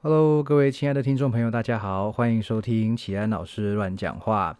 [0.00, 4.56] Hello，各位亲爱的听众朋友，大家好，欢迎收听启安老师乱讲话。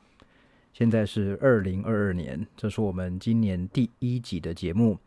[0.73, 4.99] 现在是二零二二年，这是我们今年第一集的节目，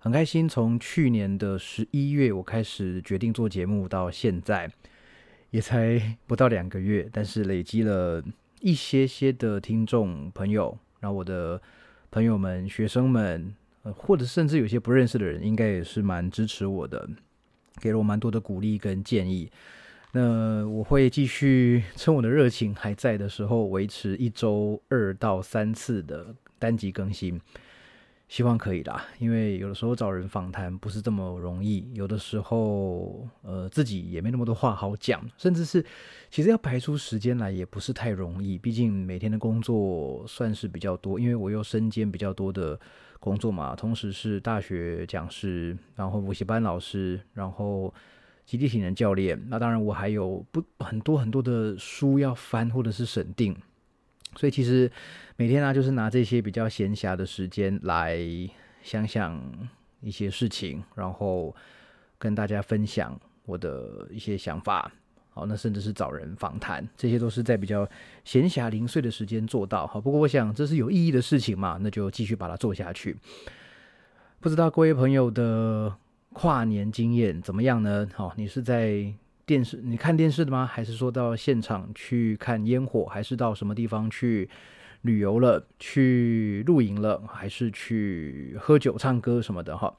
[0.00, 0.48] 很开心。
[0.48, 4.68] 从去年的十一月我开始决定做节目，到现在
[5.50, 8.20] 也才不到两个月，但是累积了
[8.60, 11.62] 一些些的听众朋友，然后我的
[12.10, 13.54] 朋友们、学生们，
[13.84, 17.08] 呃，或者甚至有些不认识的人，应该也是蛮支持我的。
[17.78, 19.50] 给了我蛮多的鼓励跟建议，
[20.12, 27.40] 那我会继续趁我的热情还在的时候，维持一周二到三次的单集更新，
[28.28, 29.06] 希望可以啦。
[29.18, 35.84] 因为有的时候找人访谈不是这么容易，有的时候呃自己也没那么多话好讲，甚至是
[36.30, 38.58] 其实要排出时间来也不是太容易。
[38.58, 42.78] 毕竟每天的工作算是比较多，因为我又身兼比较多的。
[43.20, 47.92] 工作嘛，同时是大学讲师，然后补习班老师，然后
[48.46, 49.40] 基地体能教练。
[49.48, 53.56] 那当然，我还有不很多很多的书要翻或者是审定。
[54.36, 54.90] 所以其实
[55.36, 58.18] 每天呢，就是拿这些比较闲暇的时间来
[58.82, 59.40] 想想
[60.00, 61.54] 一些事情，然后
[62.18, 64.92] 跟大家分享我的一些想法。
[65.38, 67.88] 好，那甚至是找人访谈，这些都是在比较
[68.24, 69.86] 闲暇零碎的时间做到。
[69.86, 73.16] 好，不过我想这是有意义的事情嘛，那就继续把它做下去。
[74.40, 75.94] 不知道各位朋友的
[76.32, 78.08] 跨年经验怎么样呢？
[78.14, 79.14] 好，你是在
[79.46, 80.66] 电视你看电视的吗？
[80.66, 83.04] 还是说到现场去看烟火？
[83.04, 84.50] 还是到什么地方去
[85.02, 85.64] 旅游了？
[85.78, 87.22] 去露营了？
[87.28, 89.78] 还是去喝酒唱歌什么的？
[89.78, 89.94] 哈。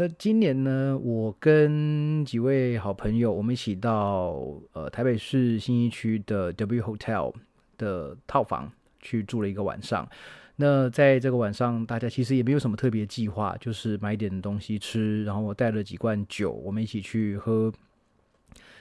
[0.00, 4.34] 那今年呢，我跟几位好朋友，我们一起到
[4.72, 7.34] 呃台北市新一区的 W Hotel
[7.76, 10.08] 的套房去住了一个晚上。
[10.56, 17.70] 那在这个晚上，大家其实也没有什么特别计划，就是买点东西吃，然后我带了几罐酒，我们一起去喝，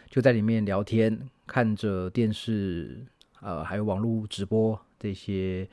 [0.09, 3.05] 就在里面聊天，看着电视，
[3.41, 5.67] 呃，还有网络直播这些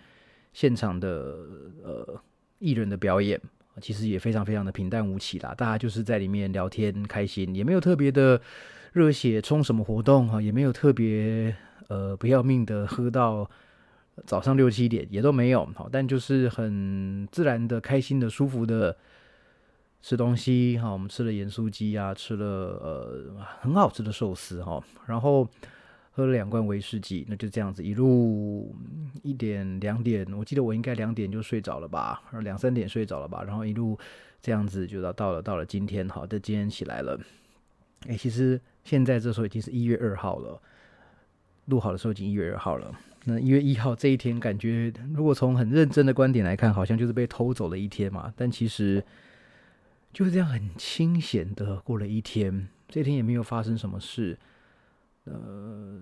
[0.53, 1.09] 现场的
[1.85, 2.21] 呃
[2.59, 3.41] 艺人的表演。
[3.81, 8.41] 其实也非常非常的平淡无奇啦，大家就是在里面聊天开心，也没有特别的
[8.93, 11.55] 热血冲什么活动哈，也没有特别
[11.89, 13.49] 呃不要命的喝到
[14.27, 18.97] 早上六七点，也都没有好，但就是很自然的、开心的、舒服的
[20.03, 25.49] 吃东西哈，我们吃了盐酥鸡啊，吃了呃很好吃的寿司哈，然后。
[26.17, 28.75] 喝了两罐威士忌，那就这样子一路
[29.23, 33.99] 一点两点，我记得我应该两点就睡着了吧，两三点睡着了吧，然后一路
[34.41, 37.21] 这样子就到到了到了今天，好的今天起来了。
[38.09, 40.59] 哎，其实现在这时候已经是一月二号了，
[41.67, 42.99] 录好的时候已经一月二号了。
[43.25, 48.33] 那一月一号这一天，感觉如果从很认真的观点来看，好像就是被偷走了一天嘛。
[48.35, 49.05] 但其实
[50.15, 54.39] 就是这样很清闲的过了一天，这天也没有发生什么事。
[55.27, 56.01] 呃，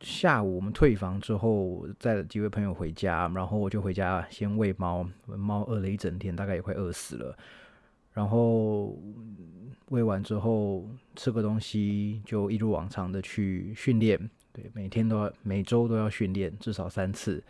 [0.00, 7.36] 下午我们退房之后，载几位朋友回家，然后我就回家先喂猫，猫饿了一整天，大概也快饿死了。
[8.12, 8.96] 然后
[9.88, 14.30] 喂完之后吃个东西，就一如往常的去训练。
[14.52, 17.42] 对，每天都要，每周都要训练至少三次，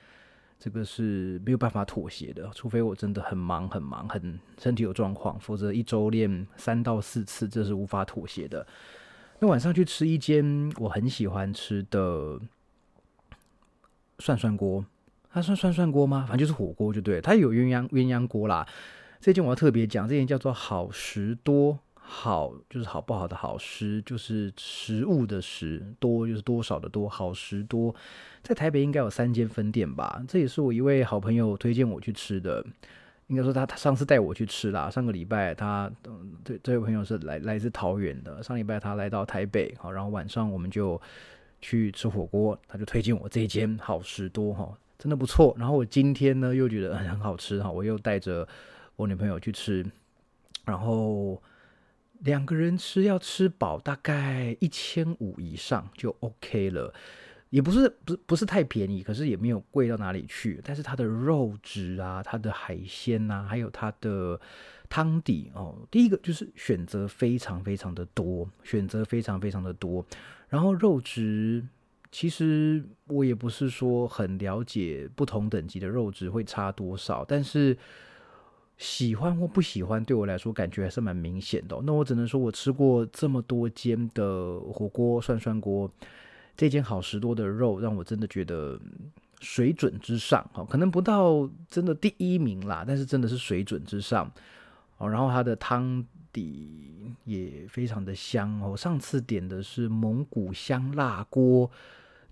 [0.58, 8.66] 这个是没有办法妥协的，除非我真的很忙很忙，很身体有状况，否则一周练三到四次，这是无法妥协的。
[9.42, 12.38] 那晚上去吃一间我很喜欢吃的
[14.20, 14.86] 涮涮锅，
[15.32, 16.24] 它算涮涮锅吗？
[16.28, 17.20] 反正就是火锅就对。
[17.20, 18.64] 它有鸳鸯鸳鸯锅啦。
[19.20, 27.92] 这间我要特别讲，这间叫做好食多，好就是好不好的好食，就是食物的食多就是多少的多，好食多。
[28.44, 30.22] 在台北应该有三间分店吧？
[30.28, 32.64] 这也是我一位好朋友推荐我去吃的。
[33.28, 41.00] 应该说他他上次带我去吃啦，上个礼拜他嗯，这这位朋友是来来自桃园的，上礼拜他来到台北，好，然后晚上我们就
[41.60, 45.54] 去吃火锅，他就推荐我这一间好食多哈，真的不错。
[45.58, 48.46] 然后我今天呢又觉得很好吃哈，我又带着
[48.96, 49.86] 我女朋友去吃，
[50.66, 51.40] 然后
[52.20, 56.92] 两个人吃要吃饱，大概一千五以上就 OK 了。
[57.52, 60.58] 也不是不是不是太便宜，可是也没有贵到哪里去。
[60.64, 64.40] 但是它的肉质啊，它的海鲜呐，还有它的
[64.88, 70.02] 汤底哦，第一个就是选择非常非常的多，选择非常非常的多。
[70.48, 71.62] 然后肉质，
[72.10, 77.76] 其实我也不是说很了解不同等级的肉质会差多少，但是
[78.78, 81.78] 喜欢或不喜欢对我来说感觉还是蛮明显的。
[81.84, 85.90] 那我只能说我吃过这么多间的火锅涮涮锅。
[86.56, 88.78] 这间好食多的肉让我真的觉得
[89.40, 94.30] 水准之上，哈，可能不到真的第一名啦，但是真的是水准之上，
[94.98, 98.76] 哦，然后它的汤底也非常的香哦。
[98.76, 101.68] 上次点的是蒙古香辣锅，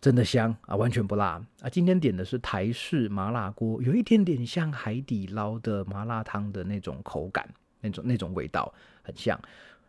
[0.00, 1.69] 真的香啊，完全不辣啊。
[1.69, 7.49] 今天点的是台式麻辣锅，有一点点像海底捞的麻辣汤的那种口感，
[7.81, 8.72] 那种那种味道
[9.02, 9.37] 很像。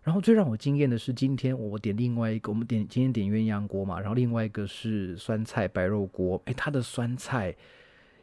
[0.04, 7.56] 然后最让我惊艳的是，今天我点另外一个，我们点今天点鸳鸯锅嘛，然后另外一个是酸菜白肉锅，哎，它的酸菜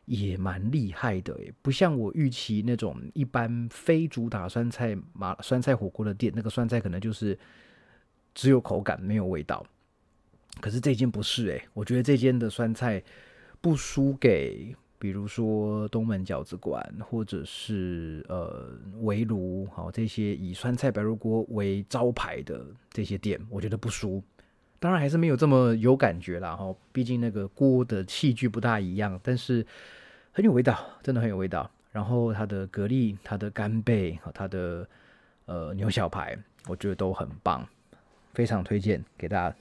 [0.04, 7.38] 也蛮厉害的，诶，不像我预期那种一般非主打酸菜麻酸菜火锅的店，那个酸菜可能就是
[8.34, 9.64] 只有口感没有味道。
[10.60, 13.00] 可是这间不是，诶，我觉得这间的酸菜
[13.60, 14.74] 不输给。
[14.98, 18.68] 比如说东门饺子馆，或者是呃
[19.00, 24.22] 围炉，好这些以酸菜白肉锅为招牌的这些店，我觉得不输。
[24.80, 29.66] 当然还是没有这么有感觉啦，哈，毕竟那个锅的器具不大一样，但是
[30.32, 31.70] 很有味道，真的很有味道。
[31.90, 34.88] 然后它的蛤蜊、它的干贝和它的
[35.46, 37.66] 呃牛小排，我觉得都很棒，
[38.34, 39.56] 非常推荐给大家。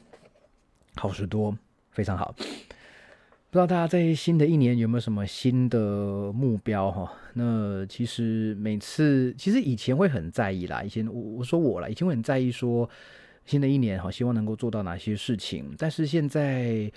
[0.95, 1.55] 好事多，
[1.91, 2.35] 非常好。
[3.49, 7.13] 不知道大家在新的一年有没有什么新的目标哈？
[7.33, 12.88] 那其实每次其实以前会很在意啦，以前我我说我啦，以前会很在意说
[13.45, 16.91] 新的一年好希望能够做到哪些事情，但是现在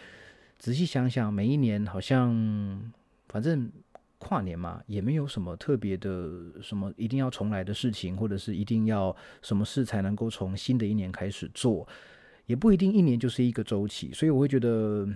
[0.59, 2.83] 仔细想想，每一年好像
[3.29, 3.71] 反正
[4.19, 6.29] 跨年嘛，也没有什么特别的
[6.61, 11.87] 什么一定要重来的事情，或者是一定要什么事才能够从新的一年开始做，
[12.47, 15.09] 也不一定一年就是一个周期，所以我会觉得。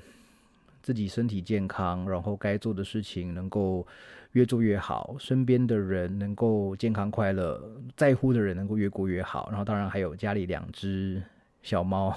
[0.85, 3.87] 自己身体健康，然后该做的事情能够
[4.33, 7.59] 越做越好，身边的人能够健康快乐，
[7.97, 9.49] 在乎的人能够越过越好。
[9.49, 11.23] 然后当然还有家里两只
[11.63, 12.15] 小猫，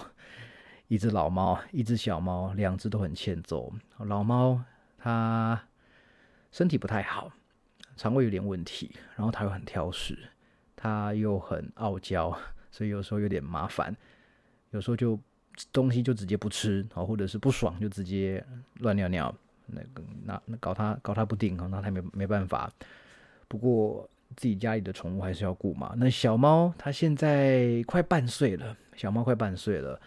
[0.90, 3.72] 一只老猫，一只小猫，两只都很欠揍。
[4.00, 4.62] 老猫
[4.98, 5.64] 它
[6.52, 7.32] 身体不太好，
[7.96, 10.18] 肠胃有点问题，然后它又很挑食，
[10.76, 12.38] 它又很傲娇，
[12.70, 13.96] 所以有时候有点麻烦，
[14.72, 15.18] 有时候就。
[15.72, 18.44] 东西就直接不吃啊，或者是不爽就直接
[18.80, 19.34] 乱尿尿，
[19.66, 22.72] 那个那那搞他搞他不定啊，那他没没办法。
[23.48, 25.94] 不过自己家里的宠物还是要顾嘛。
[25.98, 30.00] 那小猫它现在快半岁了，小猫快半岁了，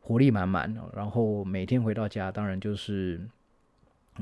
[0.00, 0.74] 活力满满。
[0.94, 3.20] 然后每天回到家，当然就是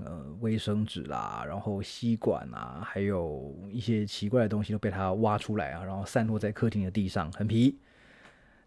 [0.02, 7.78] 呃卫生纸啦，然后吸管啊，还有一些奇怪的东西都被它挖出来啊，然后散落在客厅的地上，很皮，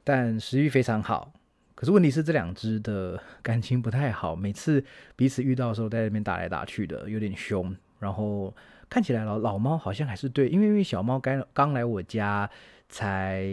[0.03, 1.33] 但食欲非常好。
[1.77, 4.83] 可是问题是这两只的 感情不太好，每次
[5.15, 7.75] 彼此遇到的时候在那边打来打去的，有点凶。
[7.99, 8.51] 然后
[8.89, 12.49] 看起来老老猫好像还是对，因为因为小猫刚刚来我家
[12.89, 13.45] 才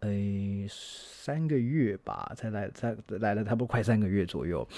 [0.00, 0.10] 呃
[0.68, 4.68] 三个月吧，才来才来了差不多快三个月左右，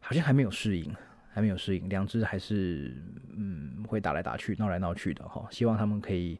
[0.00, 0.92] 好像还没有适应，
[1.32, 1.88] 还没有适应。
[1.88, 2.92] 两只还是
[3.36, 5.46] 嗯会打来打去、闹来闹去的哈。
[5.52, 6.36] 希望他们可以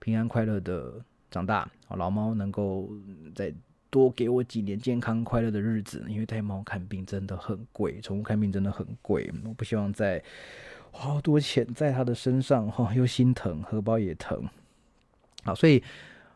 [0.00, 0.94] 平安快乐的
[1.30, 2.90] 长大，老猫能够
[3.32, 3.54] 在。
[3.96, 10.22] 多给我几年健康快乐的日子，因为带猫看病真的很贵，宠物看病真的很贵，我不希望再
[10.90, 14.44] 花好多钱在它的身上哈，又心疼，荷包也疼。
[15.44, 15.82] 好，所以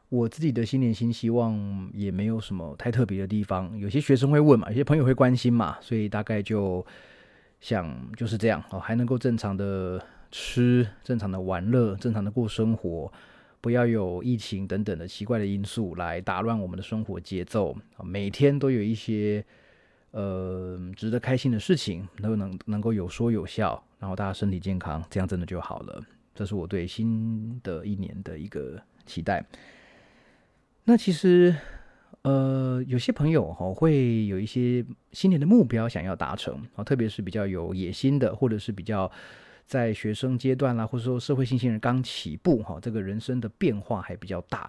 [0.09, 3.79] 我自己的新年新希望也没有什么太特别的地方。
[3.79, 6.83] 有些学生会问嘛，有些朋友会关心嘛，所以大概就
[7.61, 13.13] 想就是这样哦，还能够正常的吃，正常的玩乐，正常的过生活。
[13.61, 18.03] 不要有疫情等等的奇怪的因素来打乱我们的生活节奏啊！
[18.03, 19.45] 每天都有一些
[20.13, 26.03] 呃值得开心的事情，都能能够有说有笑，然后大家身体健康，这样真的就好了。
[26.35, 29.45] 这是我对新的一年的一个期待。
[30.85, 31.55] 那其实
[32.23, 39.11] 呃，有些朋友哈会有一些新年的目标想要达成啊，特别是比较有野心的，或者是比较。
[39.71, 44.69] 在学生阶段啦，或者说社会新鲜人刚起步哈，这个人生的变化还比较大，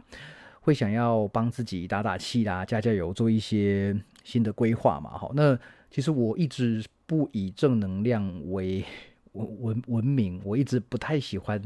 [0.59, 5.17] 会想要帮自己打打气啦，加加油，做一些新的规划嘛。
[5.17, 5.57] 哈，那
[5.89, 8.85] 其实我一直不以正能量为
[9.31, 11.59] 文文文明，我一直不太喜欢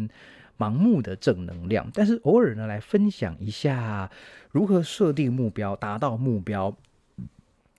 [0.58, 4.10] 盲目的正能量，但是偶尔呢，来分享一下
[4.50, 6.74] 如何设定目标，达到目标，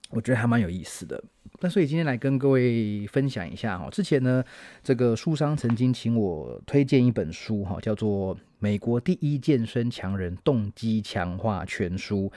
[0.09, 1.21] 我觉得还蛮有意思的。
[1.59, 4.43] 那所以今天来跟各位分享一下哈，之前呢，
[4.83, 12.29] 这个书商曾经请我推荐一本书哈，叫做《美国第一健身强人动机强化全书》，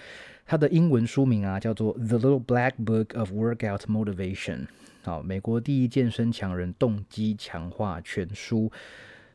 [0.47, 4.57] 它的英文书名啊叫做《The Little Black Book of Workout Motivation》。
[5.03, 8.73] 好，美国第一健身强人动机强化全书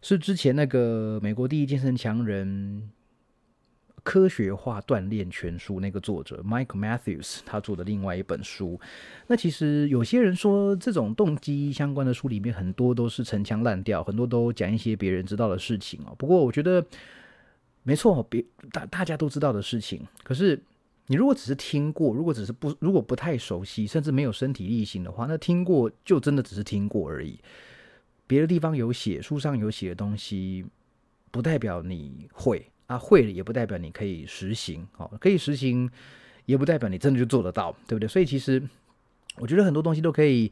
[0.02, 2.90] 是之前那个美国第一健身强人。
[4.06, 8.80] 科学化锻炼全书那个作者 Mike Matthews 他做的另外一本书，
[9.26, 16.14] 那其实有些人说这种动机相关的书里面很多都是陈腔滥调，很多都讲一些别人知道的事情哦。
[16.20, 16.86] 不过我觉得
[17.82, 20.00] 没错，别大大家都知道的事情。
[20.24, 20.62] 可是
[21.08, 27.40] 你如果只是听过，如果只是不如果不太熟悉，甚至没有身体力行的话，那听过就真的只是听过而已。
[28.28, 30.64] 别的地方有写，书上有写的东西，
[31.32, 34.88] 不代表你会啊，会了也不代表你可以实行。
[34.98, 35.90] 哦，可以实行，
[36.46, 38.08] 也不代表你真的就做得到，对不对？
[38.08, 38.62] 所以其实
[39.38, 40.52] 我觉得很多东西都可以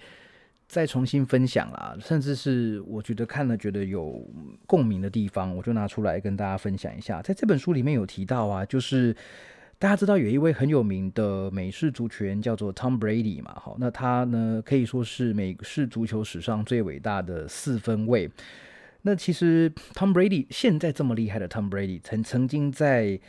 [0.67, 4.25] 再重新分享啦，甚至是我觉得看了觉得有
[4.65, 7.21] 共鸣的地方，我就拿出来跟大家分享一下。
[7.21, 9.15] 在这本书里面有提到啊，就是。
[9.79, 13.53] 大家知道有一位很有名的美式足球叫做 Tom Brady 嘛？
[13.59, 18.31] 好，那他呢可以说是美式足球史上最伟大的四分卫。
[19.05, 23.19] 那其实 Tom Brady 现在这么厉害的 Tom Brady，曾曾经在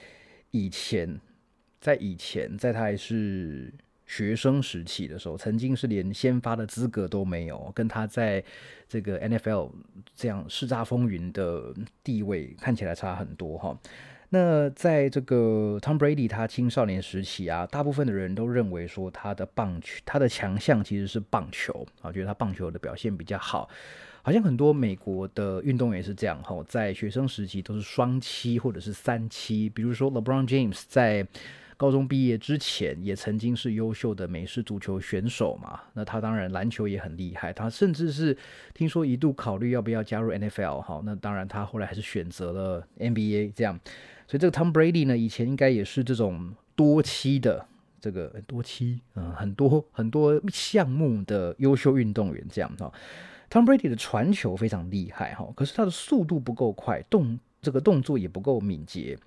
[0.53, 1.21] 以前，
[1.81, 3.75] 在以前，在他还是
[4.07, 8.43] 学生时期的时候，曾经是连先发的资格都没有，跟他在
[8.89, 9.73] 这个 NFL
[10.15, 13.77] 这样叱咤风云的地位看起来差很多哈。
[14.29, 23.69] 那在这个 Tom Brady 他青少年时期啊，大部分的人都认为说他的棒球，他的强项其实是棒球啊，觉得他棒球的表现比较好。
[24.25, 31.27] 好像很多美国的运动员是这样哈，在学生时期都是双七或者是三七，比如说 LeBron James 在
[31.77, 35.79] 高中毕业之前也曾经是优秀的美式足球选手嘛。
[35.93, 38.35] 那他当然篮球也很厉害，他甚至是
[38.73, 41.03] 听说一度考虑要不要加入 NFL 哈。
[41.05, 43.79] 那当然他后来还是选择了 NBA 这样。
[44.27, 47.67] 所以这个 Tom Brady 呢，以前应该也是这种多期的
[48.01, 52.91] 这个多期，嗯，很多很多项目的优秀运动员这样哈。
[53.51, 59.19] Tom Brady 的传球非常厉害哈，可是他的速度不够快，动这个动作也不够敏捷。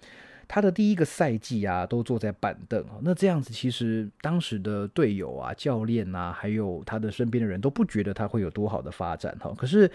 [0.47, 9.53] 他的第一个赛季啊，都坐在板凳，那这样子其实当时的队友啊、教练啊，还有他的身边的人都不觉得他会有多好的发展哈。
[9.57, 9.89] 可是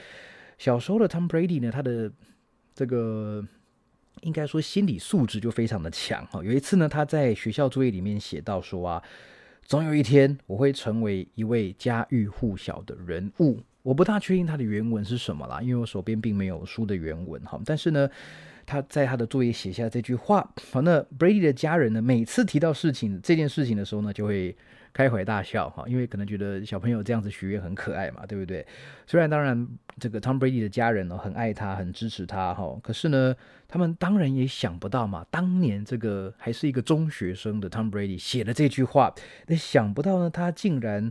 [0.58, 2.10] 小时候的 Tom Brady 呢，他的
[2.74, 3.44] 这个。
[4.20, 6.44] 应该说心理素质就非常的强哈。
[6.44, 9.02] 有一次呢，他在学校作业里面写到说啊，
[9.64, 13.58] 总有一天我会成为一位家喻户晓的人物。
[13.82, 17.60] 我不大确定他的原文是什么啦，因为我手边并没有书的原文哈。
[17.64, 18.08] 但是呢，
[18.64, 20.48] 他在他的作业写下这句话。
[20.72, 24.56] 好，那 Brady 的家人呢，每次提到事情这件事情的时候呢，就会。
[24.94, 28.62] 开怀大笑哈，因为可能觉得小朋友这样子许愿很可爱嘛，对不对？
[29.06, 29.66] 虽然当然
[29.98, 33.34] 这个 Tom Brady 的家人呢很爱他，很支持他哈，可是呢，
[33.66, 39.14] 他们当然也想不到嘛，当年这个还是一个中学生的 Tom Brady 写了这句话，
[39.46, 41.10] 那想不到呢，他竟然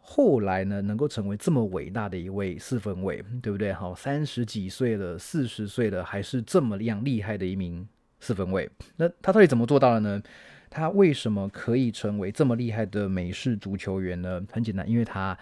[0.00, 3.72] 后来呢能够成为这么伟大的一位四分卫，对不对？
[3.72, 7.86] 好，三十几岁了，四十岁了，还是这么样厉害的一名
[8.18, 10.22] 四分卫，那他到底怎么做到的呢？
[10.68, 14.42] 他为什么可以成为这么厉害的美式足球员呢？
[14.50, 15.38] 很简单，因为他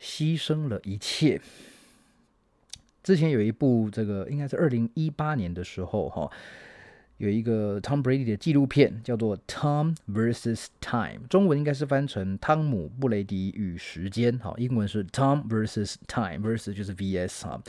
[0.00, 1.40] 牺牲了一切。
[3.02, 6.30] 之前有一部这个，应该是二零一八年的时候，哈。
[7.18, 14.36] 有一个 Tom Brady 的纪录片，叫做《Tom vs Time》，中文应该是翻成《汤姆布雷迪与时间》。
[14.42, 17.62] 好，英文是 Tom vs Time，vs 就是 vs 哈。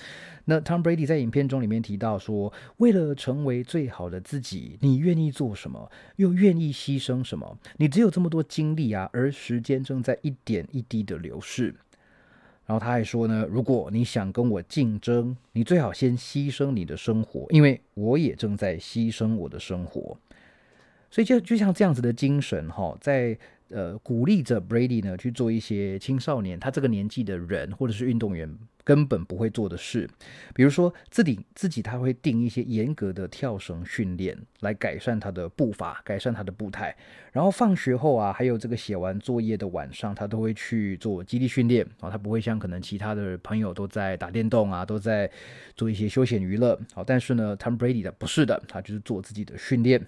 [0.46, 7.58] 那 Tom Brady 在影片中里面提到说，为了成为最好的自己，你愿意做什么，又愿意牺牲什么？
[7.78, 11.76] 你只有这么多精力啊，而时间正在一点一滴的流逝。
[12.66, 20.18] 然后他还说呢，如果你想跟我竞争，你最好先牺牲你的生活，因为我也正在牺牲我的生活。
[21.10, 23.38] 所以就就像这样子的精神哈，在。
[23.70, 28.48] 呃，鼓励着 Brady 呢去做一些青少年他这个年纪的人或者是运动员
[28.86, 30.08] 根本不会做的事，
[30.54, 36.96] 比如说自己自己他会定一些严格的跳绳训练来改善他的步伐，改善他的步态。
[37.32, 42.10] 然后放学后啊，还有这个写完作业的晚上，他都会去做基地训练啊。
[42.10, 45.30] 他不会像可能其他的朋友都在打电动啊，都在
[45.76, 46.80] 做一些休闲娱乐。
[46.94, 50.06] 好，但是呢，Tom Brady 的不是的，他就是做自己的训练。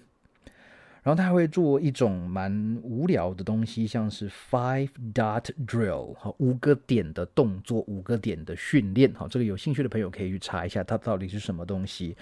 [1.02, 12.16] 然后他还会做一种蛮无聊的东西，像是 five dot drill，哈，五个点的动作，五个点的训练，哈，这个有兴趣的朋友可以去查一下，他到底是什么东西。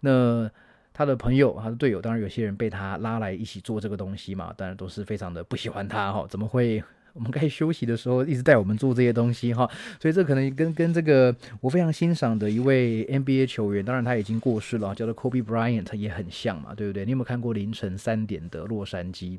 [0.00, 0.50] 那
[0.92, 6.82] 他的朋友，他的队友，当然有些人被他拉来一起做这个东西嘛，当然都是非常的不喜欢他，哈，怎么会？
[7.14, 17.04] 我们该休息的时候，一直带我们做这些东西哈，所以这可能跟跟这个我非常欣赏的一位 NBA 球员，当然他已经过世了，叫做 Kobe Bryant，也很像嘛，对不对？
[17.04, 19.38] 你有没有看过凌晨三点的洛杉矶？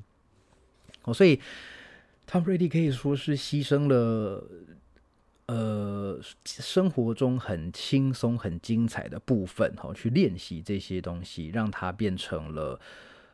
[1.04, 1.40] 哦，所以
[2.30, 4.44] Tom Brady 可以说是牺牲了
[5.48, 12.80] 呃生活中很轻松、很精彩的部分哈，去练习这些东西，让他变成了。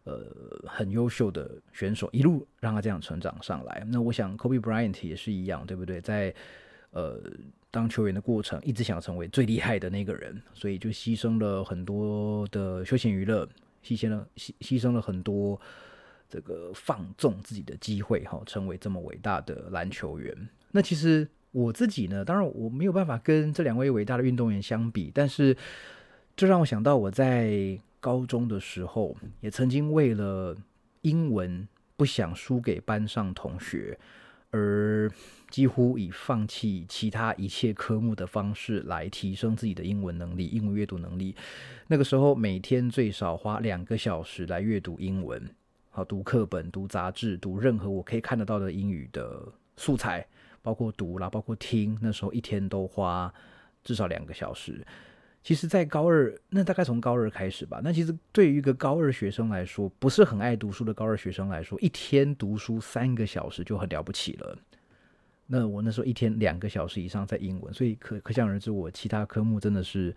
[0.03, 0.25] 呃，
[0.65, 3.85] 很优秀的选手，一路让他这样成长上来。
[3.87, 6.01] 那我想，Kobe Bryant 也是一样，对不对？
[6.01, 6.33] 在
[6.89, 7.21] 呃
[7.69, 13.47] 当球员的过程，一直想成为最厉害的那个人，所以就牺牲了很多的休闲娱乐，
[13.83, 15.61] 牺牲了牺牺牲了很多
[16.27, 20.35] 这个放纵自己的机会，哈，成为这么伟大的篮球员。
[20.71, 25.55] 那其实我自己呢，当然我没有办法跟这两位伟大的运动员相比，但是
[26.35, 30.57] 这让我想到我在高中的时候，也曾经为了
[31.03, 31.65] 英文
[31.95, 33.97] 不想输给班上同学。
[34.53, 35.09] 而
[35.49, 41.33] 几乎以放弃其他一切科目的方式来提升自己的英文能力、英文阅读能力。
[41.87, 45.41] 那个时候，每天最少花两个小时来阅读英文，
[45.89, 50.27] 好读课本、读杂志、读任何我可以看得到的英语的素材，
[50.61, 51.97] 包括读啦，包括听。
[52.01, 53.33] 那时候一天都花
[53.85, 54.85] 至少两个小时。
[55.43, 57.81] 其实，在高二，那大概从高二开始吧。
[57.83, 64.55] 那其实对于一个高二学生来说，不是很爱读书的高二学生来说，一天读书三个小时就很了不起了。
[65.47, 70.15] 那我那时候一天两个小时以上在英文，所以可可想而知，我其他科目真的是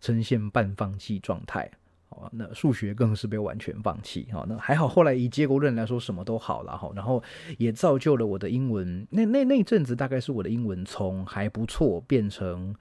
[0.00, 1.68] 呈现半放弃状态。
[2.08, 4.28] 好，那数学更是被完全放弃。
[4.30, 6.78] 好，那还好，后来以结果论来说，什么都好了。
[6.78, 7.20] 哈，然后
[7.58, 9.04] 也造就了我的英文。
[9.10, 12.72] 那那那阵子，大概是我的英文从还不错变成。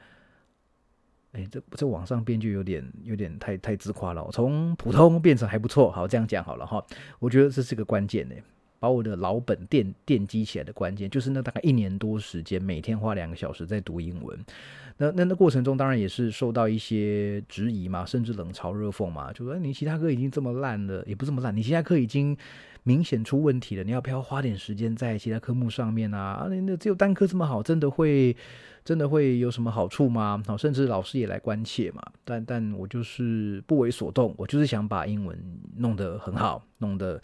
[1.32, 4.28] 哎，这这网上变就有点有点太太自夸了。
[4.32, 6.84] 从普通变成还不错，好这样讲好了哈。
[7.20, 8.36] 我觉得这是个关键呢，
[8.80, 14.40] 把我的老本奠奠基起来的关键，就是那大概一年多时间，每天花两个小时在读英文。
[14.98, 22.36] 那那那过程中，当然也是受到一些质疑嘛，甚至冷嘲热讽嘛，就说你其他科已经这么烂了，也不这么烂，你其他科已经
[22.82, 26.20] 明显出问题了，你要不要花点时间在其他科目上面啊？
[26.20, 28.36] 啊，那只有单科这么好，真的会？
[28.86, 30.42] 真的会有什么好处吗？
[30.48, 32.02] 好，甚至老师也来关切嘛。
[32.24, 35.38] 但但我就是不为所动，我就是想把英文
[35.76, 37.22] 弄得很好，弄得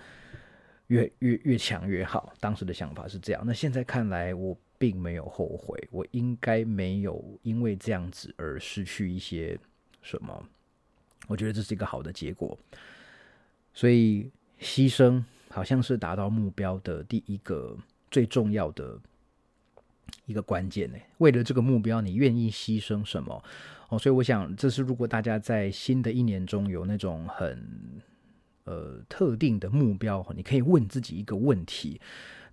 [0.88, 2.34] 越越越强越好。
[2.40, 3.42] 当时的想法是这样。
[3.46, 9.58] 那现在看来，我并没有后悔，我应该没有因为这样子而失去一些
[10.02, 10.44] 什么。
[11.28, 12.56] 我觉得这是一个好的结果。
[13.74, 17.76] 所以牺牲好像是达到目标的第一个
[18.12, 19.00] 最重要的。
[20.26, 23.44] 一个关键呢，为了这个目标，你愿意牺牲什么？
[23.90, 28.02] 哦，所以我想，这是如果大家在新的一年中有那种很
[28.64, 32.00] 呃特定的目标，你可以问自己一个问题。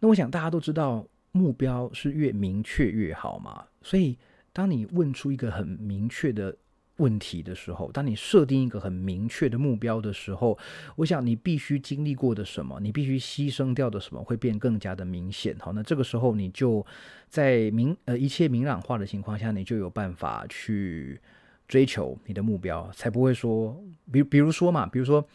[0.01, 3.65] 那我想大家都知道，目标是越明确越好嘛。
[3.83, 4.19] 所以，
[4.53, 6.57] 当你问出一个很明确的。
[6.97, 10.59] 问题的时候，当你设定一个很明确的目标的时候，
[10.97, 15.57] 我想你必须经历过的什么，你必须牺牲掉的什么，会变更加的明显。
[15.59, 16.85] 好，那这个时候你就
[17.29, 21.21] 在明呃一切明朗化的情况下，你就有办法去
[21.67, 25.27] 追求你的目标，才不会说，比比如说嘛，比如说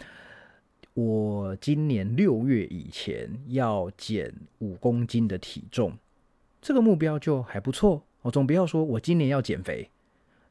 [0.94, 5.98] 我今年六月以前要减五公斤的体重，
[6.62, 8.04] 这个目标就还不错。
[8.22, 9.90] 我总不要说我今年要减肥，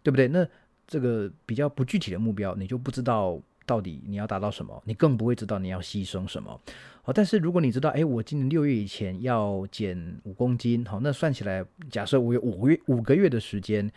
[0.02, 0.28] 对不对？
[0.28, 0.48] 那
[0.86, 6.60] 这个比较不具体的目标，你就不知道到底你要达到什么，你更不会知道你要牺牲什么。
[7.02, 13.90] 好，但是如果你知道，哎，我今年六月以前要减五公斤，好，那算起来，假设我有五个月五个月的时间。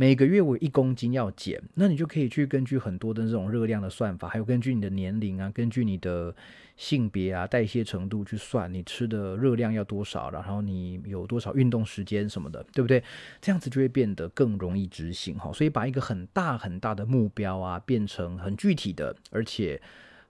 [0.00, 6.34] 每个月我一公斤要减，那你就可以去根据很多的这种热量的算法，还有根据你的年龄啊，根据你的
[6.74, 13.04] 性别啊、代谢程度去算你吃的热量要多少，然后你有多少运动时间什么的，对不对？
[13.42, 15.52] 这样子就会变得更容易执行哈。
[15.52, 19.78] 所以把一个很大很大的目标啊，变成很具体的，而且。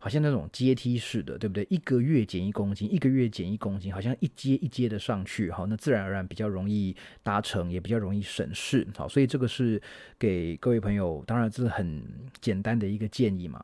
[0.02, 1.66] 好像那种阶梯式的，对不对？
[1.68, 9.80] 一个月减一公斤，一个月减一公斤，好像一阶一阶的上去，好，那自然而然比较容易达成，也比较容易省事，好，所以这个是
[10.18, 12.02] 给各位朋友，当然这是很
[12.40, 13.62] 简单的一个建议嘛，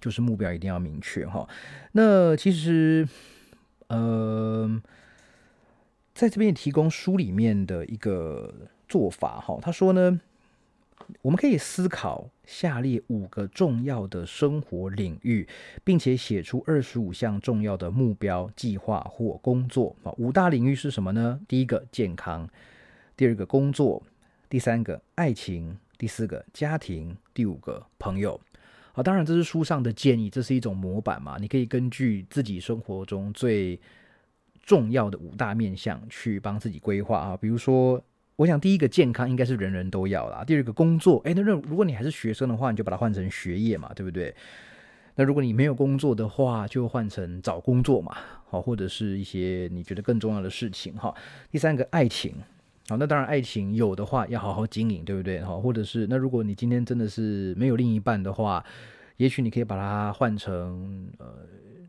[0.00, 1.46] 就是目标一定要明确哈。
[1.92, 3.06] 那其实，
[3.88, 4.82] 呃，
[6.14, 8.54] 在这边提供书里面的一个
[8.88, 10.18] 做法哈，他说呢。
[11.22, 15.46] 我们可以思考下列五个重要的生活领域，
[15.84, 19.94] 并且写出二十五项重要的目标、计划或工作。
[20.02, 21.38] 啊，五大领域是什么呢？
[21.46, 22.48] 第一个健康，
[23.16, 24.02] 第二个工作，
[24.48, 28.40] 第三个爱情，第四个家庭，第五个朋友。
[28.92, 33.78] 好，当然这是书上的建议，这是一种模板嘛，你可以根据自己生活中最
[34.62, 38.02] 重要的五大面向去帮自己规划啊，比如说。
[38.36, 40.44] 我想第一个健康应该是人人都要啦。
[40.44, 44.34] 第二个工作，哎，那如果你还是学生的话，你就把它换成学业嘛，对不对？
[45.14, 48.14] 那如果你没有工作的话，就换成找工作嘛，
[48.50, 51.14] 好，或者是一些你觉得更重要的事情哈。
[51.50, 52.34] 第三个爱情，
[52.88, 55.40] 好，那当然爱情有的话要好好经营，对不对？
[55.40, 58.62] 好，或者是那如果你今天真的是没有另一半的话，
[59.16, 61.26] 也许你可以把它换成呃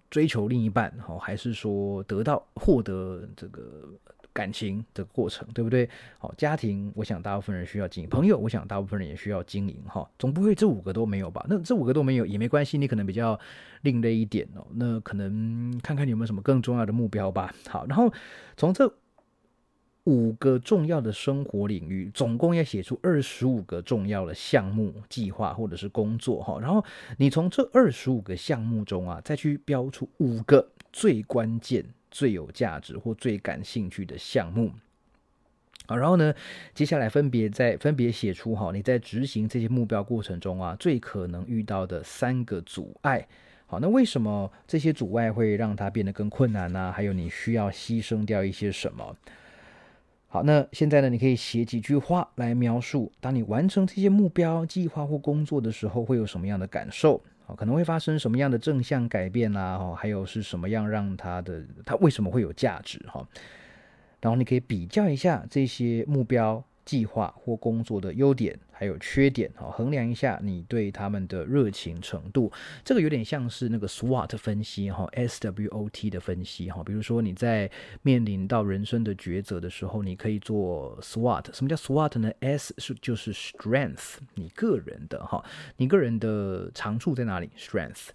[0.09, 3.89] 追求另一半，好，还是说得到获得这个。
[4.33, 5.89] 感情的过程，对不对？
[6.19, 9.75] 好，家庭，我想大部分人需要经营；朋友，我想大部分人也需要经营。
[9.87, 11.43] 哈，总不会这五个都没有吧？
[11.49, 13.39] 那这五个都没有也没关系，你可能比较
[13.81, 14.63] 另类一点哦。
[14.75, 17.51] 那可能看看你有没有什么更重要的目标吧。
[17.67, 18.13] 好，然后
[18.55, 18.87] 从这
[20.07, 26.41] 五个重要的生活领域，总共要写出二十五个重要的项目计划或者是工作。
[26.41, 26.83] 哈，然后
[27.17, 31.85] 你从这二十五个项目中啊，再去标出五个最关键。
[32.09, 34.71] 最有价值或最感兴趣的项目，
[35.85, 36.33] 好，然后呢，
[36.73, 43.27] 接下来分别在分别写出哈，你在执行这些目标过程中啊，最可能遇到的三个阻碍。
[43.67, 46.91] 好，那为什么这些阻碍会让它变得更困难呢？
[46.91, 49.15] 还有你需要牺牲掉一些什么？
[50.27, 57.21] 好，那现在呢，你可以写几句话来描述，当你完成这些目标计划或工作的时候，会有什么样的感受？
[57.55, 59.77] 可能会发生什么样的正向改变啦？
[59.77, 62.99] 哈，还有是什么样让它的它为什么会有价值？
[63.07, 63.25] 哈，
[64.19, 66.63] 然后你可以比较一下这些目标。
[66.87, 72.49] 计划或工作的优点还有缺点，哈，衡量一下你对他们的热情程度。
[72.85, 76.81] 这个有点像是那个 SWOT 分析，哈，S W O T 的分析，哈。
[76.85, 77.69] 比如说你在
[78.03, 81.53] 面临到人生的抉择的时候，你可以做 SWOT。
[81.53, 85.43] 什么叫 SWOT 呢？S 是就是 Strength，你个人的，哈，
[85.75, 88.11] 你个人的长处在哪里？Strength。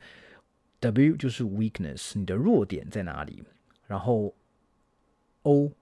[0.80, 3.42] W 就是 Weakness，你的弱点在哪里？
[3.86, 4.34] 然后
[5.42, 5.72] O。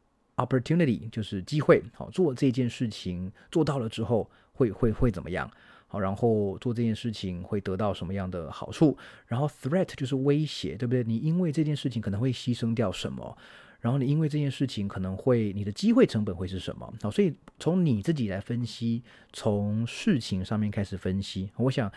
[0.40, 5.50] Opportunity 就是机会，好做这件事情做到了之后会会会怎么样？
[5.86, 8.96] 好，然后做这件事情会得到什么样的好处？
[9.26, 11.04] 然后 Threat 就是威胁，对不对？
[11.04, 13.36] 你因为这件事情可能会牺牲掉什么？
[13.80, 16.90] 然后你因为这件事情可能会你的机会成本会是什么？
[17.02, 21.92] 好，所以从你自己来分析，从事情上面开始分析，我想。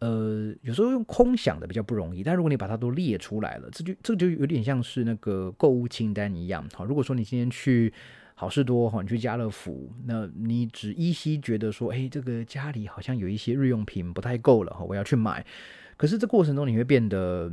[0.00, 6.66] 呃，有时候用空想的比较不容易，但如果你把它都列出来了，这就这就有点像是那个购物清单一样。
[6.74, 7.92] 好，如果说你今天去
[8.34, 15.44] 好事多哈，你去家乐福，那你只依稀觉得说，哎，这个家里好像有一些日用品不太够了哈，我要去买。
[15.96, 17.50] 可是这过程中你会变得，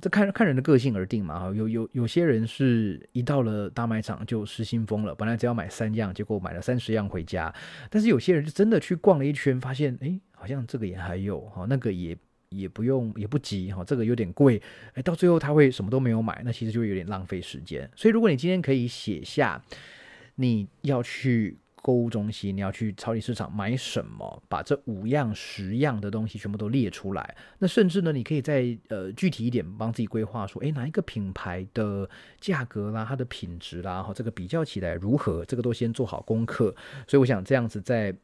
[0.00, 1.54] 这看看人的个性而定嘛哈。
[1.54, 7.54] 有有有些人是一到了大卖场就失心疯了，本来只要买三样，结果买了三十样回家。
[7.88, 10.20] 但是有些人就真的去逛了一圈，发现哎。
[10.32, 12.16] 好像这个也还有哈，那个也
[12.48, 14.58] 也不用也不急哈，这个有点贵，
[14.94, 17.86] 哎，到最后他会什么都没有买，那其实就有点浪费时间。
[17.94, 19.62] 所以如果你今天可以写下
[20.36, 32.08] 你要去购物中心，你要去超级市场买什么，把这五样十样的东西全部都列出来，那甚至呢，你可以再呃具体一点，帮自己规划说，哎，哪一个品牌的
[32.40, 36.74] 价格啦，它的品质啦，哈，这个比较起来如何，这个都先做好功课。
[37.06, 38.14] 所以我想这样子在。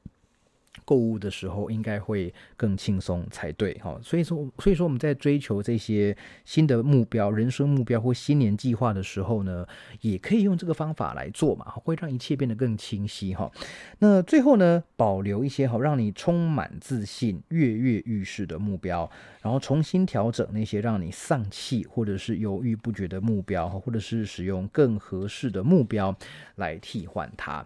[0.84, 9.66] 购物的时候应该会更轻松才对，哈，所以说，所以说我们在追求这些新的目标、人生目标或新年计划的时候呢，
[10.00, 13.50] 也可以用这个方法来做嘛，会让一切变得更清晰，哈。
[13.98, 19.10] 那最后呢，保留一些哈，让你充满自信、跃跃欲试的目标，
[19.42, 26.14] 然后重新调整那些让你丧气或者是犹豫不决的目标，或者是使用更合适的目标
[26.56, 27.64] 来替换它。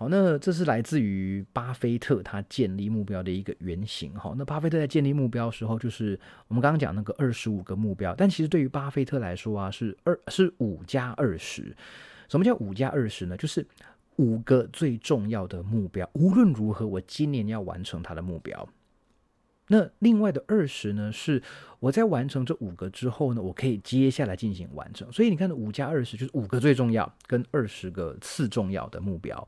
[0.00, 4.14] 好，那这是来自于巴菲特他建立目标的一个原型。
[4.14, 11.76] 哈，那巴菲特在建立目标时候，就是我们刚刚讲那个二十五个目标，但其实对于巴菲特来说啊，是二是五加二十。
[12.30, 13.36] 什么叫五加二十呢？
[13.36, 13.66] 就是
[14.16, 18.66] 五个最重要的目标，无论如何，我今年要完成他的目标。
[19.66, 21.42] 那另外的二十呢，是
[21.78, 25.12] 我在完成这五个之后呢，我可以接下来进行完成。
[25.12, 29.46] 所以你看，五加二十就是五个最重要跟二十个次重要的目标。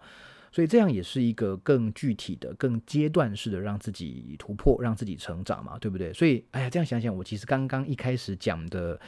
[0.52, 6.12] 所以这样也是一个更具体的、更阶段式的让自己突破、让自己成长嘛，对不对？
[6.12, 9.00] 所以，哎呀，这样想想，我其实刚刚一开始讲的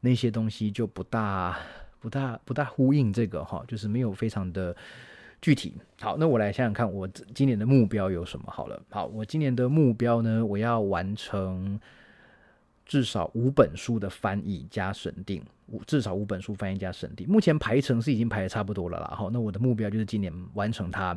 [0.00, 1.58] 那些东西就不大、
[2.00, 4.74] 不大、不大呼应这个哈，就是没有非常的
[5.42, 5.74] 具体。
[6.00, 8.46] 好，那我来想想看，我今年的目标有什么？
[8.50, 11.78] 好了，好，我今年的目标呢，我要完成。
[12.88, 17.28] 至少五本书的翻译加审定，五至少五本书翻译加审定。
[17.28, 19.14] 目前排程是已经排的差不多了啦。
[19.14, 21.16] 好，那我的目标就是今年完成它。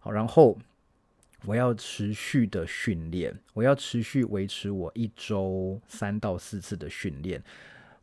[0.00, 0.58] 好，然后
[1.44, 7.42] 我要持续的训练，我要持续维持我一周三到四次的训练。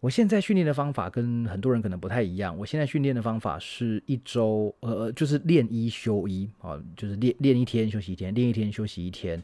[0.02, 2.58] 我现在训练的方法跟很多人可能不太一样。
[2.58, 9.42] 我现在训练的方法是一周，呃，就是练一休一啊，就是练练一天休息一天，练一天休息一天。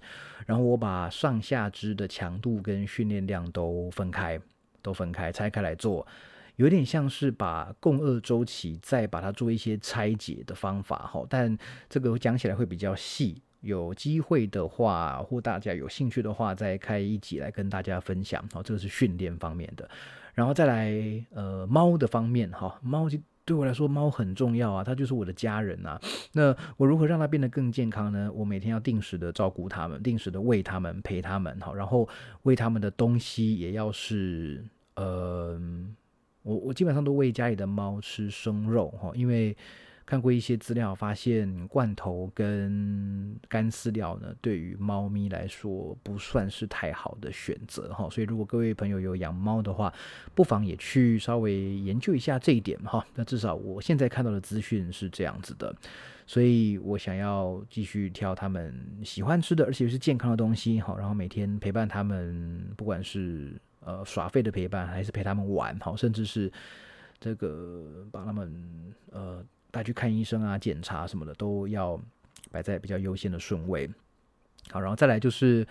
[0.48, 4.39] 然后我把上下肢的强度跟训练量都分开，
[4.82, 6.06] 都分开拆开来做，
[6.56, 11.24] 有点像是把共二周期再把它做一些拆解的方法哈。
[11.30, 11.56] 但
[11.88, 13.41] 这个讲起来会比较细。
[13.62, 18.43] 有机会的话，或大家有兴趣的话，再开一集来跟大家分享。
[18.54, 19.89] 好，这个是训练方面的。
[20.38, 20.93] 然后再来，
[21.32, 26.00] 呃，猫的方面哈，猫就对我来说，猫很重要啊，它就是我的家人啊。
[26.32, 28.32] 那我如何让它变得更健康呢？
[28.32, 32.08] 我每天要定时的照顾它们，定时的喂它们，陪它们，好，然后
[32.43, 35.60] 喂它们的东西也要是，呃，
[36.43, 39.58] 我我基本上都喂家里的猫吃生肉哈，因为。
[40.08, 48.10] 看过一些资料，发现罐头跟干饲料呢，对于猫咪来说不算是太好的选择哈。
[48.10, 49.93] 所以，如果各位朋友有养猫的话，
[50.34, 53.06] 不妨也去稍微研究一下这一点哈。
[53.15, 55.76] 那至少我现在看到的资讯是这样子的，
[56.26, 60.96] 所以我想要继续挑他们喜欢吃的，而且是健康的东西哈。
[60.98, 66.50] 然后每天陪伴他们，不管是呃耍费的陪伴，还是陪他们玩哈，甚至是
[67.20, 68.50] 这个把他们
[69.12, 69.46] 呃。
[69.78, 72.00] 带去看医生啊，检查什么的都要
[72.50, 73.88] 摆在比较优先的顺位。
[74.72, 75.68] 好，然后再来就是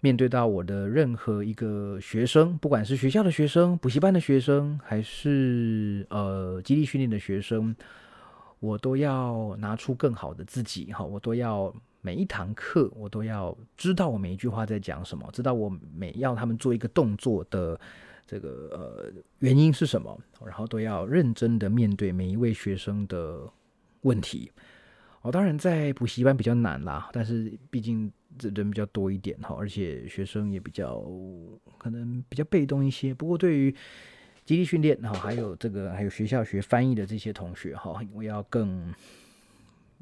[0.00, 7.74] 面对到我的任何一个学生，不管是学校的学生、补习班的学生，还是呃基地训练的学生，
[8.58, 10.92] 我都要拿出更好的自己。
[10.92, 17.78] 哈，我都要每一堂课，我都要知道我每一句话在讲什么，知道我每要他们做一个动作的。
[18.26, 20.18] 这个呃原因是什么？
[20.44, 23.48] 然后都要认真的面对每一位学生的
[24.00, 24.50] 问题。
[25.22, 31.00] 哦，当然在补习班比较难啦，但是毕竟这人比较多一点哈，而且学生也比较
[31.78, 33.14] 可能比较被动一些。
[33.14, 33.74] 不过对于
[34.44, 38.92] 基地训练哈，还有这个还有学校学翻译的这些同学哈，我要更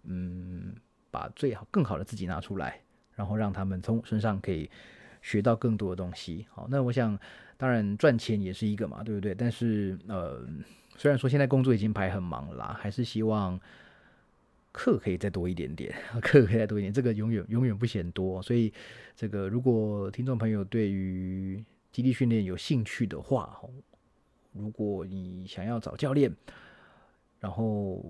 [0.05, 0.75] 嗯
[1.11, 2.81] 把最好更好的自己拿出来，
[3.15, 4.71] 然后让他们从身上可以
[5.21, 6.47] 学到更多的东西。
[6.51, 7.19] 好，那我想。
[7.57, 9.35] 当然赚钱也是一个嘛，对不对？
[9.35, 10.45] 但是呃，
[10.97, 13.59] 虽然说现在工作已经排很忙啦，还是希望
[14.73, 18.43] 课可以再多一点点， 课可以再多一点，这个永远永远不嫌多。
[18.43, 18.73] 所以
[19.15, 23.57] 这个如果听众朋友对于基地训练有兴趣的话，
[24.53, 26.35] 如果你想要找教练，
[27.39, 28.05] 然后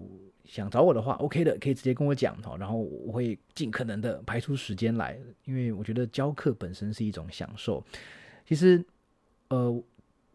[0.44, 7.84] 想找我的话，OK 的，可以直接跟我讲哈，然后我会尽可能的排出时间来，因为我觉得教课本身是一种享受，
[8.46, 8.82] 其实。
[9.54, 9.82] 呃，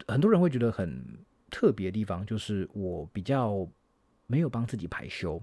[0.08, 1.04] 很多人会觉得很
[1.50, 3.68] 特别的地方，就是我比较
[4.28, 5.42] 没有帮自己排休。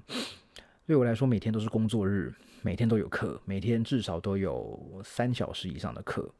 [0.86, 6.32] 对我来说，每天都是工作日，每天都有课，每天至少都有三小时以上的课。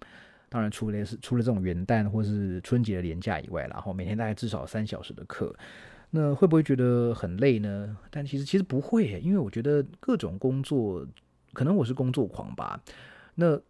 [0.49, 5.55] 当然，除了是除了这种元旦或是春节的年假以外，然后每天大概至少三小时的课，
[6.11, 7.95] 那会不会觉得很累呢？
[8.11, 11.07] 但其实其实不会，因为我觉得各种工作，
[11.53, 12.81] 可能我是工作狂吧。
[13.35, 13.61] 那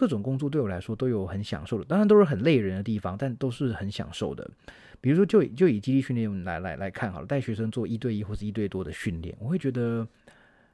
[0.00, 4.50] 各种工作对我来说都有很享受的，当然都是很累人的地方，但都是很享受的。
[4.98, 10.08] 比如说，就就以基地训练来来来看好了，带学生做一对一或是一对多的训练，我会觉得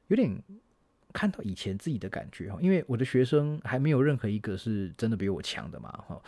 [0.07, 0.31] 有点
[1.11, 6.21] 看到以前自己的感觉哈，因为我的学生还没有任何一个是真的比我强的嘛哈。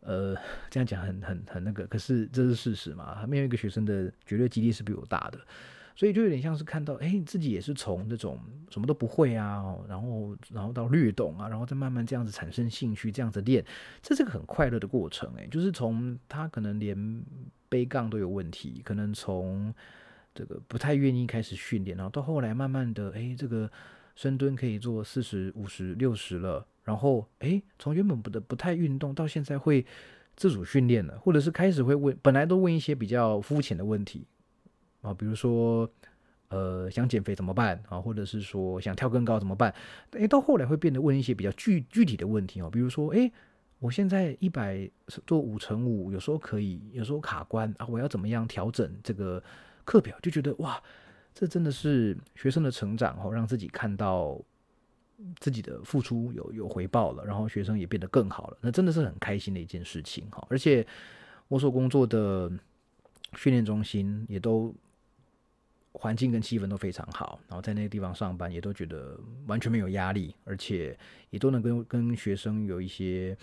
[0.00, 0.36] 呃，
[0.68, 5.38] 这样讲很很很那个，可是这是事实嘛，没有一个学生的绝对基地是比我大的。
[5.96, 13.64] 所以就有点像是看到，哎，自己也是从那种什么都不会啊，然后然后到略懂啊，然后再慢慢这样子产生兴趣，这样子练，
[14.02, 17.22] 这是个很快乐的过程，哎，就是从他可能连
[17.68, 19.72] 背杠都有问题，可能从
[20.34, 23.70] 这个不太愿意开始训练，然后到后来慢慢的，哎，这个
[24.16, 29.86] 深蹲可以做四十五十六十了，然后哎，从原本不的不太运动，到现在会
[30.34, 34.26] 自主训练了，或者是开始会问，本来都问一些比较肤浅的问题。
[35.04, 35.88] 啊，比如说，
[36.48, 38.00] 呃，想减肥怎么办啊？
[38.00, 39.72] 或者是说想跳更高怎么办？
[40.12, 43.30] 诶，到后来会变得问一些比较具具体的问题哦，比如说，诶，
[43.80, 44.90] 我现在一百
[45.26, 49.42] 做五乘五，有时候可以，有时候卡关啊，我要怎么样调整这个
[49.84, 50.16] 课表？
[50.22, 50.82] 就觉得哇，
[51.34, 54.40] 这真的是学生的成长哦，让自己看到
[55.38, 60.46] 自己的付出有有回报了，然后学生也变得更好了，那真的是很开心的一件事情哈。
[60.48, 60.86] 而且
[61.48, 62.50] 我所工作的
[63.34, 64.74] 训练中心也都。
[65.96, 70.96] 环境跟气氛都非常好，然后在那个地方上班也都觉得完全没有压力，而且
[71.30, 73.36] 也都能跟跟学生有一些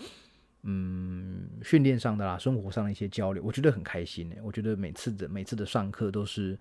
[0.64, 4.38] 嗯训练上的啦、生活上的一些交流，我觉得很开心诶。
[4.42, 6.56] 我觉得每次的每次的上课都是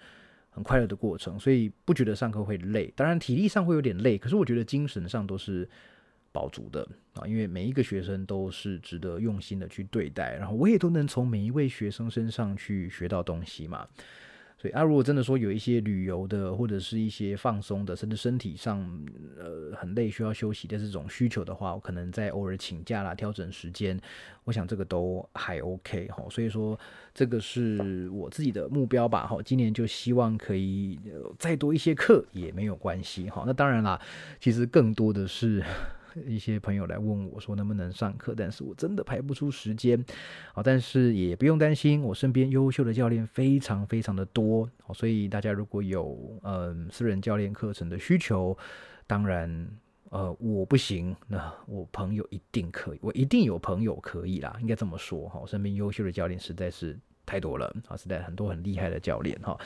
[0.50, 2.92] 很快乐的过程，所以不觉得上课会累。
[2.96, 5.70] 当然体力上会有点累，可是我觉得精神上都是
[6.32, 13.86] 饱足的啊，因为每一个学生都是值得用心的去对待，然后我也都能从每一位学生身上去学到东西嘛。
[14.62, 18.80] 所以啊，如果真的说有一些旅游的，或者是一些放松的，甚至身体上
[19.40, 24.00] 呃很累需要休息的这种需求的话，我可能在偶尔请假啦，调整时间，
[24.44, 26.24] 我想这个都还 OK 哈。
[26.30, 26.80] 所以说
[27.12, 29.42] 这个是我自己的目标吧哈。
[29.44, 31.00] 今年就希望可以
[31.40, 33.44] 再多一些课也没有关系哈。
[33.48, 34.00] 那当然啦，
[34.40, 35.64] 其实更多的是
[36.26, 40.04] 一些朋友来问我说能不能上课，但是我真的排不出时间。
[40.54, 44.70] 好，但是也不用担心，我身边优秀的教练非常非常的多。
[44.84, 48.58] 好，所以大家如果有嗯私人教练课程的需求，
[49.08, 49.68] 当然
[50.10, 55.40] 呃我不行，那我朋友一定可以，我一定有朋友可以啦，应该这么说哈。
[55.40, 59.58] 我身边优秀的教练实在是太多了啊，实在很多很厉害的教练哈。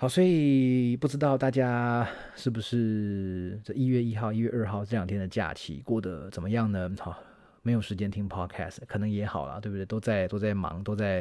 [0.00, 6.90] 好，所以不知道大家是不是这一月一号、一月二号这两天的假期过得怎么样呢？
[6.98, 7.14] 好，
[7.60, 9.84] 没有时间听 podcast，可能也好啦，对不对？
[9.84, 11.16] 都在都在忙，都在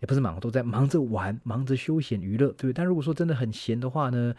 [0.00, 2.72] 也不是忙，都在忙着玩，忙着休闲娱乐，对不对？
[2.72, 4.34] 但如果说真的很闲的话呢，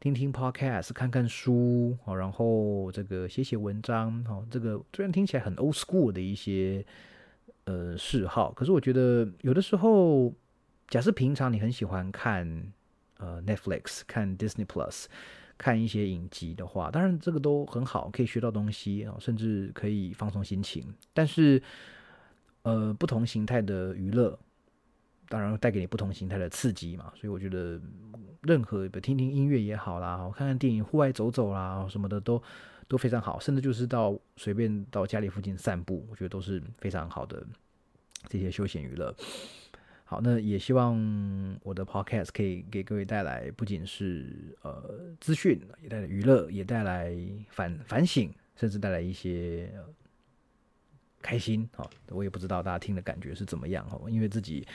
[0.00, 6.84] 听听 podcast，看看书，好，然后这个写写文章，好，这个虽然听起来很 old school 的一些
[7.64, 10.30] 呃嗜好，可是我觉得有的时候，
[10.88, 12.70] 假设平常你很喜欢看。
[13.20, 15.04] 呃，Netflix 看 Disney Plus
[15.58, 20.86] 看一些影集的话，当然这个都很好，可以学到东西啊，甚至可以放松心情。
[21.12, 21.62] 但是，
[22.62, 24.38] 呃，不同形态的娱乐，
[25.28, 27.12] 当然带给你不同形态的刺激嘛。
[27.14, 27.78] 所以我觉得，
[28.40, 32.42] 任何听听音乐也好啦，看看电影、户外走走啦，什么的都
[32.88, 33.38] 都非常好。
[33.38, 37.46] 甚至就是到随便到家里附近散步，我觉得都是非常好的
[38.28, 39.14] 这些休闲娱乐。
[40.10, 40.98] 好，那也希望
[41.62, 44.26] 我的 podcast 可以给各位带来不仅是
[44.62, 47.16] 呃资讯，也带来娱乐，也带来
[47.48, 49.72] 反反省，甚至带来一些
[51.22, 51.70] 开心。
[51.76, 54.66] 好，我也不知道大家听的感觉是怎么样哦，因为自己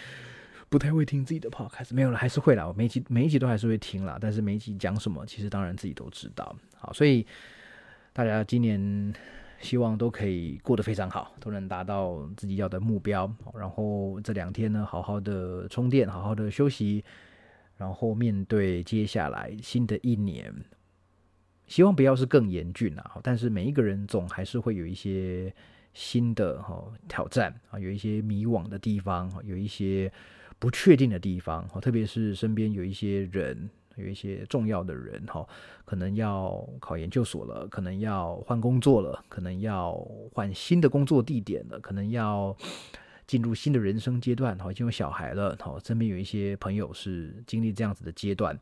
[0.70, 6.56] 不太会听自己的 podcast，没有了，还是会啦，我每一集每一集都还是会听啦，但是每一集讲什么，其实当然自己都知道。
[6.78, 7.28] 好，所以
[8.14, 9.14] 大家今年。
[9.66, 13.30] 希望都可以过得非常好，都能达到自己要的目标。
[13.58, 17.04] 然后这两天呢，好好的充电，好好的休息，
[17.76, 20.54] 然后面对接下来新的一年，
[21.66, 23.20] 希望不要是更严峻啊。
[23.24, 25.52] 但是每一个人总还是会有一些
[25.94, 30.12] 新的哈挑战啊，有一些迷惘的地方，有一些
[30.60, 31.68] 不确定的地方。
[31.82, 33.68] 特别是身边有一些人。
[33.98, 35.48] 有一些重要的人哈，
[35.86, 39.94] 可能要考研究所了，可能要换工作了，可能要
[40.34, 42.56] 换新的工作地点了，可能要
[43.28, 45.78] 进入新的人生阶段哈，已经有小孩了哈。
[45.84, 48.60] 身边有一些朋友是经历这样子的阶段，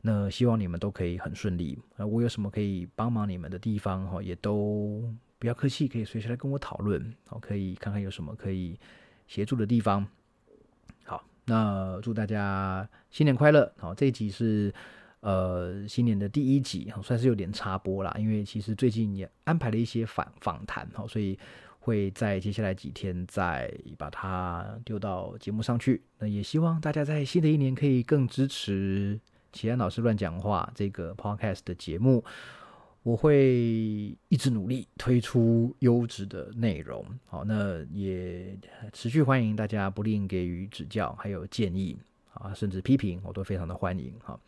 [0.00, 1.78] 那希望你们都可以很顺利。
[1.96, 5.02] 啊，我有什么可以帮忙你们的地方哈，也都
[5.38, 8.78] 不要客气，可以随时来跟我讨论，好，可以看看有什么可以
[9.26, 10.06] 协助的地方。
[11.46, 13.70] 那祝大家新年快乐！
[13.78, 14.72] 好，这一集是
[15.20, 18.14] 呃新年的第一集，算是有点插播啦。
[18.18, 21.38] 因为其实最近也安排了一些访访谈，好，所以
[21.80, 26.02] 会在接下来几天再把它丢到节目上去。
[26.18, 29.20] 那也希望大家在新的一年可以更支持
[29.52, 32.24] 齐安老师乱讲话这个 podcast 的节目。
[33.04, 38.56] 我会一直努力推出优质的内容，好，那也
[38.94, 41.98] 持续欢迎大家不吝给予指教，还有建议
[42.32, 44.10] 啊，甚至批评，我都非常的欢迎。
[44.20, 44.40] 哈，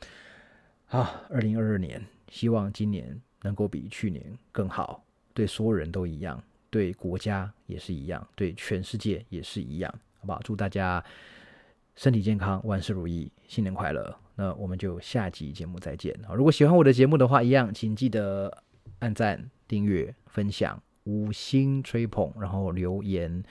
[0.87, 10.41] 好，二零二二年，希望今年能够比去年更好，对所有人都一样，对国家也是一样，对全世界也是一样，好不好？
[10.43, 11.05] 祝大家
[11.95, 14.19] 身体健康，万事如意，新年快乐！
[14.37, 16.35] 那我们就下集节目再见好！
[16.35, 18.63] 如果喜欢我的节目的话，一样请记得
[18.99, 23.43] 按赞、订阅、分享、五星吹捧，然后留言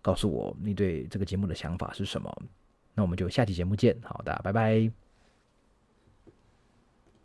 [0.00, 2.32] 告诉我你对这个节目的想法是什么。
[2.94, 5.07] 那我们就下期节目见，好的，拜拜。